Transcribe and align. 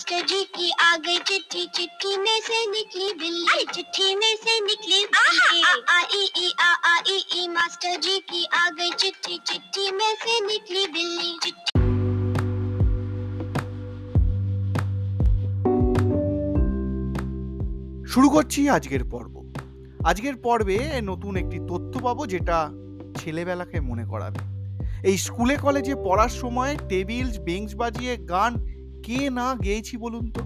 Master 0.00 0.20
जी 0.26 0.42
की 0.56 0.70
आ 0.80 0.96
गई 1.06 1.18
चिट्ठी 1.28 1.64
चिट्ठी 1.76 2.16
में 2.18 2.38
से 2.42 2.58
निकली 2.70 3.12
बिल्ली 3.20 3.64
चिट्ठी 3.74 4.14
में 4.16 4.34
से 4.36 4.58
निकली 4.66 5.04
बिल्ली 5.06 5.62
आ 5.62 5.72
आ 5.90 6.00
ई 6.14 6.24
ई 6.38 6.52
आ 6.60 6.70
आ 6.90 6.96
ई 7.08 7.16
ई 7.34 7.48
मास्टर 7.48 7.96
जी 8.00 8.18
की 8.30 8.44
आ 8.54 8.68
गई 8.78 8.90
चिट्ठी 9.02 9.38
चिट्ठी 9.50 9.90
में 9.92 10.14
से 10.24 10.40
निकली 10.46 10.86
बिल्ली 10.92 11.38
चिट्ठी 11.44 11.74
শুরু 18.10 18.28
করছি 18.34 18.60
আজকের 18.68 19.04
পর্ব 19.12 19.34
আজকের 20.10 20.36
পর্বে 20.44 20.78
নতুন 21.10 21.32
একটি 21.42 21.58
তথ্য 21.70 21.92
পাবো 22.06 22.22
যেটা 22.32 22.58
ছেলেবেলাকে 23.20 23.78
মনে 23.80 24.04
করাবে 24.12 24.40
এই 25.04 25.16
স্কুলে 25.26 25.56
কলেজে 25.64 25.94
পড়ার 26.06 26.32
সময় 26.42 26.72
টেবিল 26.90 27.28
বেঞ্চ 27.46 27.70
বাজিয়ে 27.80 28.14
গান 28.32 28.52
কে 29.03 29.29
না 29.29 29.55
গেয়েছি 29.55 29.97
বলুন 29.97 30.31
তো? 30.31 30.41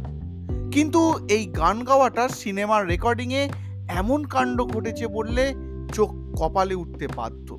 কিন্তু 0.72 1.28
এই 1.30 1.46
গান 1.46 1.84
গাওয়াটার 1.84 2.30
সিনেমার 2.30 2.88
রেকর্ডিংয়ে 2.88 3.50
এমন 3.88 4.24
কাণ্ড 4.24 4.64
ঘটেছে 4.64 5.08
বললে 5.08 5.54
চোখ 5.94 6.10
কপালে 6.40 6.76
উঠতে 6.76 7.08
বাধ্য। 7.08 7.58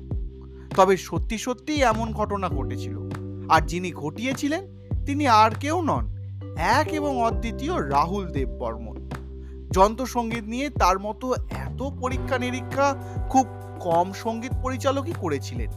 তবে 0.75 0.97
সত্যি 0.97 1.37
সত্যি 1.37 1.81
এমন 1.81 2.13
ঘটনা 2.13 2.49
ঘটেছিল। 2.49 2.97
আর 3.49 3.61
যিনি 3.61 3.91
ঘটিয়েছিলেন, 3.91 4.67
তিনি 5.05 5.27
আর 5.27 5.51
কেউ 5.51 5.81
নন, 5.81 6.17
এক 6.57 6.87
এবং 6.87 7.21
অদ্বিতীয় 7.21 7.89
রাহুল 7.89 8.27
দেব 8.27 8.49
বর্মন 8.49 9.09
যন্ত্রসঙ্গীত 9.71 10.43
নিয়ে 10.43 10.69
তার 10.69 10.99
মতো 10.99 11.33
এত 11.33 11.83
পরীক্ষা 12.01 12.37
নিরীক্ষা 12.37 12.95
খুব 13.29 13.47
কম 13.79 14.13
সংগীত 14.13 14.51
পরিচালকই 14.63 15.13
করেছিলেন। 15.19 15.69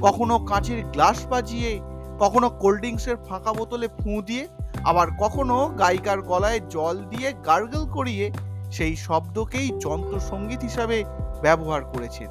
কখনো 0.00 0.38
কাঁচের 0.38 0.84
গ্লাস 0.84 1.26
বাজিয়ে 1.26 1.80
কখনো 2.20 2.50
কোল্ড 2.50 2.78
ড্রিঙ্কসের 2.78 3.16
ফাঁকা 3.16 3.52
বোতলে 3.52 3.88
ফুঁ 3.88 4.22
দিয়ে, 4.22 4.48
আবার 4.84 5.06
কখনো 5.20 5.68
গায়িকার 5.68 6.22
গলায় 6.22 6.60
জল 6.70 7.04
দিয়ে 7.04 7.32
গার্গল 7.32 7.90
করিয়ে 7.90 8.32
সেই 8.72 8.96
শব্দকেই 8.96 9.68
যন্ত্রসঙ্গীত 9.80 10.60
হিসাবে 10.60 11.04
ব্যবহার 11.42 11.84
করেছেন। 11.84 12.28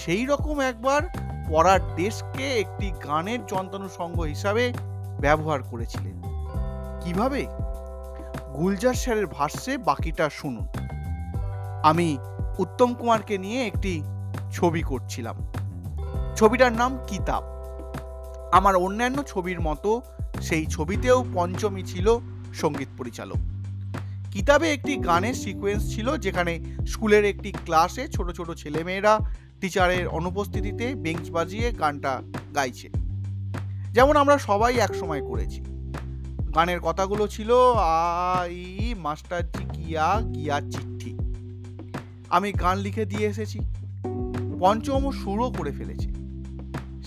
সেই 0.00 0.26
রকম 0.26 0.60
একবার 0.60 1.02
পড়ার 1.48 1.80
ডেস্ককে 1.96 2.60
একটি 2.60 2.92
গানের 3.06 3.46
যন্ত্রানুষঙ্গ 3.46 4.20
হিসাবে 4.20 4.72
ব্যবহার 5.20 5.62
করেছিলেন। 5.62 6.22
কীভাবে? 7.00 7.46
গুলজার 8.54 8.94
স্যারের 8.94 9.26
ভাষ্যে 9.26 9.78
বাকিটা 9.78 10.30
শুনুন। 10.30 10.68
আমি 11.82 12.18
উত্তম 12.58 12.94
কুমারকে 12.94 13.38
নিয়ে 13.38 13.66
একটি 13.66 14.02
ছবি 14.52 14.82
করছিলাম। 14.82 15.36
ছবিটার 16.36 16.72
নাম 16.72 16.98
কিতাব। 17.06 17.59
আমার 18.52 18.76
অন্যান্য 18.76 19.22
ছবির 19.26 19.60
মতো 19.60 20.02
সেই 20.42 20.66
ছবিতেও 20.66 21.24
পঞ্চমী 21.34 21.82
ছিল 21.82 22.18
সংগীত 22.54 22.88
পরিচালক। 22.98 23.36
কিতাবে 24.30 24.72
একটি 24.72 24.96
গানের 24.96 25.34
সিকোয়েন্স 25.34 25.94
ছিল 25.94 26.16
যেখানে 26.16 26.60
স্কুলের 26.86 27.24
একটি 27.24 27.52
ক্লাসে 27.52 28.08
ছোট 28.08 28.30
ছোট 28.30 28.50
ছেলেমেয়েরা 28.50 29.18
টিচারের 29.60 30.08
অনুপস্থিতিতে 30.08 30.94
বেঞ্চ 30.94 31.30
বাজিয়ে 31.30 31.72
গানটা 31.72 32.22
গাইছে। 32.54 32.88
যেমন 33.92 34.16
আমরা 34.16 34.38
সবাই 34.38 34.76
একসময় 34.76 35.22
করেছি। 35.22 35.60
গানের 36.54 36.80
কথাগুলো 36.80 37.28
ছিল, 37.28 37.52
আই 37.78 38.94
মাস্টারজি 38.98 39.64
কিয়া 39.72 40.20
গিয়া 40.34 40.60
চিঠি। 40.60 41.18
আমি 42.30 42.52
গান 42.52 42.78
লিখে 42.78 43.04
দিয়ে 43.04 43.28
এসেছি। 43.28 43.60
পঞ্চম 44.60 45.10
সুরও 45.10 45.52
করে 45.52 45.72
ফেলেছে। 45.72 46.29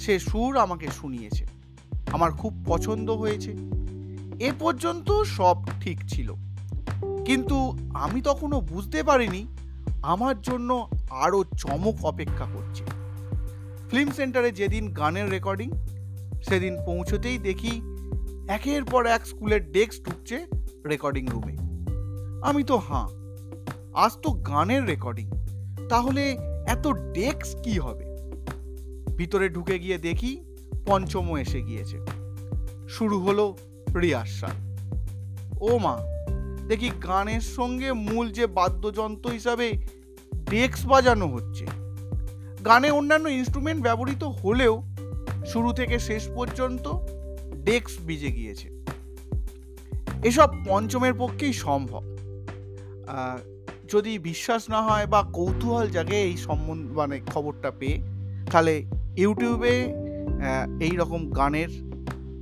সে 0.06 0.20
সুর 0.20 0.58
আমাকে 0.58 0.88
শুনিয়েছে। 0.88 1.46
আমার 2.12 2.32
খুব 2.32 2.64
পছন্দ 2.66 3.10
হয়েছে। 3.10 3.56
এ 4.40 4.52
পর্যন্ত 4.60 5.22
সব 5.24 5.58
ঠিক 5.82 6.00
ছিল। 6.08 6.34
কিন্তু 7.26 7.78
আমি 7.94 8.22
তখনও 8.22 8.62
বুঝতে 8.62 9.04
পারিনি 9.04 9.48
আমার 10.02 10.42
জন্য 10.42 10.88
আরও 11.10 11.44
চমক 11.44 12.06
অপেক্ষা 12.06 12.46
করছে। 12.46 12.86
ফিল্ম 13.90 14.12
সেন্টারে 14.12 14.52
যেদিন 14.52 14.94
গানের 14.94 15.30
রেকর্ডিং, 15.30 15.72
সেদিন 16.44 16.78
পৌঁছতেই 16.86 17.38
দেখি 17.38 17.82
একের 18.48 18.86
পর 18.86 19.06
এক 19.06 19.28
স্কুলের 19.28 19.72
ডেস্ক 19.72 20.04
ঢুকছে 20.04 20.46
রেকর্ডিং 20.86 21.28
রুমে। 21.28 21.58
আমি 22.48 22.64
তো 22.64 22.78
হাঁ, 22.78 23.08
আজ 23.94 24.12
তো 24.24 24.32
গানের 24.32 24.86
রেকর্ডিং, 24.86 25.30
তাহলে 25.90 26.38
এত 26.68 26.88
ডেস্ক 26.88 27.62
কি 27.64 27.80
হবে? 27.80 28.13
ভিতরে 29.18 29.50
ঢুকে 29.50 29.80
গিয়ে 29.80 29.98
দেখি 29.98 30.42
পঞ্চমও 30.86 31.38
এসে 31.38 31.62
গিয়েছে। 31.62 32.00
শুরু 32.90 33.20
হলো 33.20 33.58
রিহার্সাল। 34.02 34.56
ও 35.62 35.78
মা, 35.78 35.98
দেখি 36.68 36.90
গানের 36.90 37.42
সঙ্গে 37.42 37.94
মূল 37.94 38.32
যে 38.32 38.48
বাদ্যযন্ত্র 38.48 39.32
হিসাবে 39.32 39.74
ডেস্ক 40.36 40.88
বাজানো 40.88 41.28
হচ্ছে। 41.28 41.66
গানে 42.66 42.92
অন্যান্য 42.92 43.30
ইনস্ট্রুমেন্ট 43.30 43.84
ব্যবহৃত 43.84 44.24
হলেও 44.24 44.84
শুরু 45.46 45.74
থেকে 45.74 46.00
শেষ 46.00 46.30
পর্যন্ত 46.36 46.92
ডেস্ক 47.66 47.90
বিজে 48.02 48.32
গিয়েছে। 48.32 48.84
এসব 50.24 50.50
পঞ্চমের 50.68 51.14
পক্ষেই 51.14 51.54
সম্ভব। 51.54 52.02
যদি 53.90 54.20
বিশ্বাস 54.20 54.70
না 54.70 54.82
হয় 54.82 55.08
বা 55.08 55.24
কৌতূহল 55.34 55.90
জাগে 55.90 56.16
এই 56.16 56.38
সম্বন্ধ 56.38 56.92
মানে 56.92 57.22
খবরটা 57.26 57.72
পেয়ে, 57.72 58.02
তাহলে 58.52 58.86
ইউটিউবে 59.18 59.94
এই 60.80 60.96
রকম 60.96 61.32
গানের, 61.32 61.70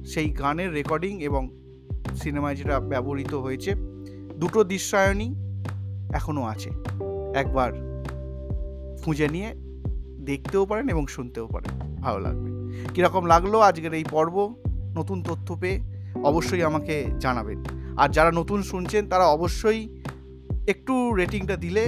সেই 0.06 0.30
গানের 0.30 0.74
রেকর্ডিং 0.74 1.24
এবং 1.24 1.50
সিনেমায় 2.16 2.56
যেটা 2.56 2.80
ব্যবহৃত 2.80 3.34
হয়েছে, 3.34 3.76
দুটো 4.36 4.64
দৃশ্যায়নই 4.64 5.36
এখনও 6.14 6.44
আছে। 6.44 6.70
একবার 7.36 7.72
খুঁজে 9.04 9.28
নিয়ে 9.28 9.54
দেখতেও 10.26 10.66
পারেন 10.66 10.90
এবং 10.90 11.08
শুনতেও 11.08 11.48
পারেন। 11.48 11.96
ভালো 11.96 12.20
লাগবে। 12.20 12.50
কীরকম 12.94 13.26
লাগল 13.26 13.60
আজকের 13.60 13.94
এই 13.94 14.04
পর্ব? 14.12 14.56
নতুন 14.96 15.24
তথ্য 15.24 15.58
পেয়ে 15.62 15.80
অবশ্যই 16.24 16.64
আমাকে 16.64 17.06
জানাবেন। 17.20 17.64
আর 17.98 18.10
যারা 18.10 18.32
নতুন 18.32 18.62
শুনছেন, 18.62 19.10
তারা 19.10 19.26
অবশ্যই 19.26 19.82
একটু 20.68 21.16
রেটিংটা 21.16 21.56
দিলে 21.56 21.86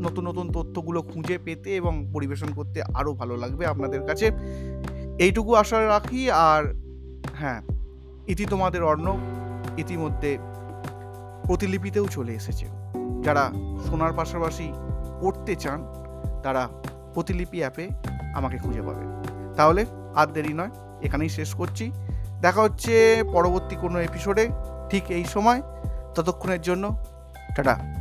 নতুন 0.00 0.28
নতুন 0.28 0.52
তথ্যগুলো 0.52 1.02
খুঁজে 1.02 1.38
পেতে 1.44 1.76
এবং 1.76 2.10
পরিবেশন 2.12 2.48
করতে 2.54 2.82
আরও 2.82 3.12
ভালো 3.14 3.36
লাগবে 3.36 3.66
আপনাদের 3.66 4.06
কাছে। 4.06 4.30
এইটুকু 5.18 5.54
আশা 5.54 5.88
রাখি 5.88 6.30
আর 6.30 6.74
হ্যাঁ 7.34 7.62
ইতি 8.28 8.46
তোমাদের 8.46 8.82
অর্ণব 8.82 9.18
ইতিমধ্যে 9.78 10.38
প্রতিলিপিতেও 11.46 12.06
চলে 12.06 12.32
এসেছে। 12.32 12.66
যারা 13.22 13.50
শোনার 13.86 14.12
পাশাপাশি 14.12 14.72
পড়তে 15.20 15.54
চান, 15.54 15.86
তারা 16.42 16.68
প্রতিলিপি 17.14 17.58
অ্যাপে 17.58 17.88
আমাকে 18.34 18.58
খুঁজে 18.58 18.82
পাবেন 18.82 19.08
তাহলে 19.56 19.86
আর 20.14 20.26
দেরি 20.26 20.52
নয়, 20.52 20.70
এখানেই 21.02 21.28
শেষ 21.28 21.54
করছি। 21.54 21.92
দেখা 22.40 22.62
হচ্ছে 22.62 23.22
পরবর্তী 23.32 23.76
কোনো 23.76 24.00
এপিসোডে 24.00 24.48
ঠিক 24.90 25.02
এই 25.08 25.24
সময়। 25.24 25.62
ততক্ষণের 26.14 26.60
জন্য 26.60 26.96
টাটা। 27.56 27.99